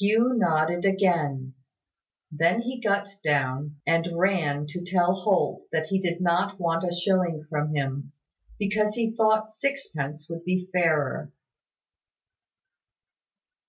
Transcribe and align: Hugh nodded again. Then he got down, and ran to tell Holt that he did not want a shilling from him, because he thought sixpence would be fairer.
Hugh 0.00 0.32
nodded 0.36 0.84
again. 0.84 1.54
Then 2.32 2.62
he 2.62 2.80
got 2.80 3.06
down, 3.22 3.76
and 3.86 4.18
ran 4.18 4.66
to 4.70 4.82
tell 4.84 5.14
Holt 5.14 5.66
that 5.70 5.86
he 5.86 6.02
did 6.02 6.20
not 6.20 6.58
want 6.58 6.82
a 6.82 6.92
shilling 6.92 7.44
from 7.48 7.72
him, 7.72 8.12
because 8.58 8.96
he 8.96 9.14
thought 9.14 9.52
sixpence 9.52 10.28
would 10.28 10.44
be 10.44 10.68
fairer. 10.72 11.30